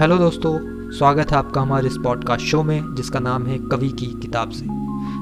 Hello 0.00 0.16
दोस्तों, 0.18 0.58
स्वागत 0.90 1.30
है 1.30 1.36
आपका 1.36 1.60
हमारे 1.60 1.86
इस 1.86 1.96
पॉडकास्ट 2.04 2.44
शो 2.44 2.62
में, 2.62 2.94
जिसका 2.94 3.18
नाम 3.18 3.46
है 3.46 3.58
कवि 3.58 3.88
की 3.88 4.06
किताब 4.06 4.50
से। 4.50 4.66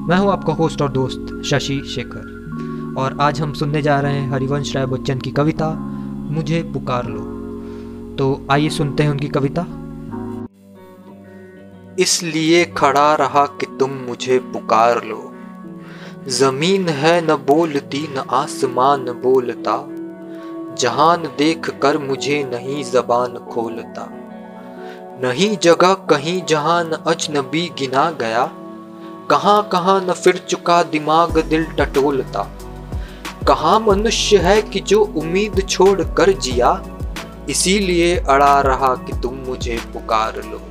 मैं 0.05 0.17
हूँ 0.17 0.31
आपका 0.31 0.53
होस्ट 0.53 0.81
और 0.81 0.91
दोस्त 0.91 1.41
शशि 1.45 1.81
शेखर। 1.95 2.95
और 2.97 3.17
आज 3.21 3.41
हम 3.41 3.53
सुनने 3.53 3.81
जा 3.81 3.99
रहे 3.99 4.13
हैं 4.13 4.31
हरिवंश 4.31 4.75
राय 4.75 4.85
बच्चन 4.85 5.19
की 5.19 5.31
कविता, 5.31 5.69
मुझे 6.31 6.63
पुकार 6.63 7.07
लो। 7.07 7.19
तो 8.15 8.47
आइए 8.51 8.69
सुनते 8.69 9.03
हैं 9.03 9.09
उनकी 9.09 9.27
कविता। 9.27 9.65
इसलिए 11.99 12.65
खड़ा 12.65 13.15
रहा 13.15 13.45
कि 13.45 13.77
तुम 13.79 13.89
मुझे 13.89 14.39
पुकार 14.39 15.03
लो। 15.05 15.33
ज़मीन 16.27 16.89
है 16.89 17.31
न 17.31 17.35
बोलती, 17.35 18.07
न 18.11 18.23
आसमान 18.31 19.05
बोलता। 19.05 19.87
जहान 20.75 21.23
देख 21.23 21.69
कर 21.69 21.97
मुझे 21.97 22.49
नहीं 22.53 22.83
जबान 22.83 23.33
खोलता। 23.33 24.18
नहीं 25.23 25.57
जगह 25.57 25.93
कहीं 26.09 26.41
जहाँ 26.45 26.83
न 26.83 26.97
अजनबी 27.07 27.71
गिना 27.77 28.09
गया, 28.11 28.45
कहाँ 29.29 29.69
कहाँ 29.71 29.99
न 30.01 30.13
फिर 30.13 30.37
चुका 30.37 30.81
दिमाग 30.83 31.37
दिल 31.39 31.63
टटोलता। 31.63 32.43
कहाँ 33.47 33.79
मनुष्य 33.79 34.37
है 34.37 34.61
कि 34.61 34.79
जो 34.79 35.01
उम्मीद 35.01 35.61
छोड़ 35.69 36.01
कर 36.01 36.31
जिया, 36.31 36.71
इसीलिए 37.49 38.15
अड़ा 38.17 38.59
रहा 38.61 38.93
कि 38.95 39.19
तुम 39.21 39.35
मुझे 39.47 39.77
पुकार 39.93 40.41
लो। 40.45 40.61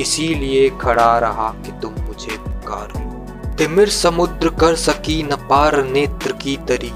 इसीलिए 0.00 0.68
खड़ा 0.80 1.18
रहा 1.18 1.48
कि 1.64 1.72
तुम 1.82 2.02
मुझे 2.02 2.36
पुकार 2.38 2.92
लो। 2.96 3.56
तिमिर 3.56 3.88
समुद्र 3.88 4.48
कर 4.48 4.76
सकी 4.76 5.22
न 5.22 5.36
पार 5.50 5.82
नेत्र 5.84 6.32
की 6.32 6.56
तरी, 6.68 6.92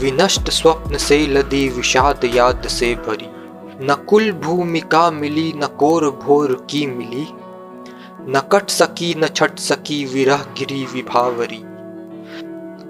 विनष्ट 0.00 0.50
स्वप्न 0.50 0.98
से 0.98 1.26
लदी 1.26 1.68
विषाद 1.68 2.24
याद 2.24 2.68
से 2.68 2.94
भरी। 2.94 3.28
न 3.82 4.04
कुल 4.08 4.32
भूमिका 4.32 5.10
मिली, 5.10 5.52
न 5.56 5.66
कोर 5.66 6.10
भोर 6.10 6.66
की 6.70 6.86
मिली। 6.86 7.26
न 8.32 8.42
कट 8.52 8.70
सकी, 8.70 9.14
न 9.18 9.26
छट 9.26 9.58
सकी 9.58 10.04
विरह 10.04 10.36
गिरी 10.36 10.84
विभावरी। 10.84 11.62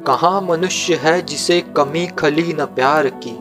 कहाँ 0.07 0.41
मनुष्य 0.41 0.95
है 0.95 1.23
जिसे 1.23 1.61
कमी 1.61 2.07
खली 2.07 2.53
न 2.53 2.65
प्यार 2.65 3.09
की? 3.09 3.39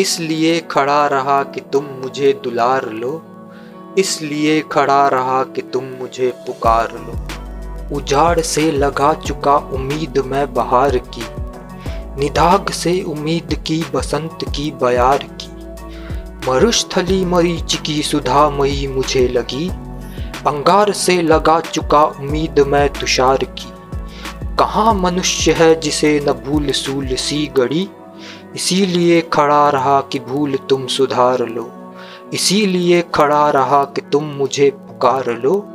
इसलिए 0.00 0.60
खड़ा 0.60 1.06
रहा 1.06 1.42
कि 1.42 1.60
तुम 1.60 1.84
मुझे 1.84 2.40
दुलार 2.44 2.90
लो। 2.90 3.22
इसलिए 3.98 4.60
खड़ा 4.60 5.08
रहा 5.08 5.44
कि 5.44 5.62
तुम 5.62 5.84
मुझे 5.84 6.28
पुकार 6.28 6.92
लो। 6.92 7.28
उजाड़ 7.96 8.40
से 8.40 8.72
लगा 8.72 9.14
चुका 9.14 9.56
उम्मीद 9.56 10.18
मैं 10.26 10.54
बहार 10.54 10.98
की। 10.98 11.24
निदाग 12.20 12.70
से 12.70 13.02
उम्मीद 13.02 13.62
की, 13.66 13.84
बसंत 13.94 14.38
की 14.42 14.70
बयार 14.70 15.18
की 15.18 15.39
मरुस्थली 16.48 17.24
मरीच 17.24 17.74
की 17.74 18.02
सुधा 18.02 18.50
मई 18.50 18.86
मुझे 18.96 19.28
लगी। 19.28 19.68
अंगार 20.46 20.92
से 20.92 21.22
लगा 21.22 21.60
चुका 21.60 22.04
उम्मीद 22.04 22.60
मैं 22.60 22.88
तुषार 22.88 23.36
की। 23.36 23.72
कहाँ 24.56 24.94
मनुष्य 24.94 25.52
है 25.52 25.80
जिसे 25.80 26.24
न 26.28 26.32
भूल 26.32 26.70
सूल 26.70 27.06
सी 27.06 27.46
गड़ी? 27.56 27.88
इसीलिए 28.56 29.20
खड़ा 29.20 29.68
रहा 29.68 30.00
कि 30.00 30.18
भूल 30.18 30.58
तुम 30.68 30.86
सुधार 30.86 31.48
लो। 31.48 31.94
इसीलिए 32.32 33.04
खड़ा 33.14 33.50
रहा 33.50 33.84
कि 33.84 34.00
तुम 34.00 34.24
मुझे 34.24 34.70
पुकार 34.70 35.40
लो। 35.44 35.66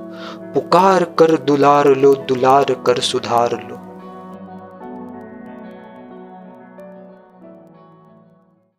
पुकार 0.56 1.04
कर 1.04 1.38
दुलार 1.38 1.88
लो, 1.88 2.16
दुलार 2.16 2.64
कर 2.64 3.00
सुधार 3.00 3.68
लो। 3.72 3.75